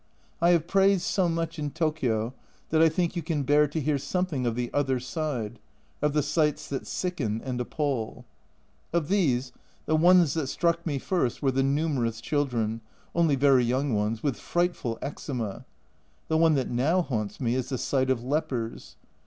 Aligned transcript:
I 0.41 0.49
have 0.49 0.65
praised 0.65 1.03
so 1.03 1.29
much 1.29 1.59
in 1.59 1.69
Tokio 1.69 2.33
that 2.69 2.81
I 2.81 2.89
think 2.89 3.15
you 3.15 3.21
can 3.21 3.43
bear 3.43 3.67
to 3.67 3.79
hear 3.79 3.99
something 3.99 4.47
of 4.47 4.55
the 4.55 4.71
other 4.73 4.99
side, 4.99 5.59
of 6.01 6.13
the 6.13 6.23
sights 6.23 6.67
that 6.69 6.87
sicken 6.87 7.39
and 7.43 7.61
appal. 7.61 8.25
Of 8.93 9.09
these, 9.09 9.51
the 9.85 9.95
ones 9.95 10.33
that 10.33 10.47
struck 10.47 10.83
me 10.87 10.97
first 10.97 11.43
were 11.43 11.51
the 11.51 11.61
numerous 11.61 12.19
children 12.19 12.81
(only 13.13 13.35
very 13.35 13.63
young 13.63 13.93
ones) 13.93 14.23
with 14.23 14.37
frightful 14.39 14.97
eczema; 15.03 15.65
the 16.29 16.37
one 16.39 16.55
that 16.55 16.71
now 16.71 17.03
haunts 17.03 17.39
me 17.39 17.53
is 17.53 17.69
the 17.69 17.77
sight 17.77 18.09
of 18.09 18.23
lepers. 18.23 18.95